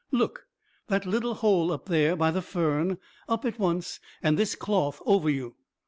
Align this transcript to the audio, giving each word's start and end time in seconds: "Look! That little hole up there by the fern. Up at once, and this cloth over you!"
"Look! 0.09 0.47
That 0.87 1.05
little 1.05 1.35
hole 1.35 1.71
up 1.71 1.85
there 1.85 2.15
by 2.15 2.31
the 2.31 2.41
fern. 2.41 2.97
Up 3.29 3.45
at 3.45 3.59
once, 3.59 3.99
and 4.23 4.35
this 4.35 4.55
cloth 4.55 4.99
over 5.05 5.29
you!" 5.29 5.57